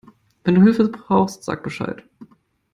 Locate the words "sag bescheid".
1.43-2.03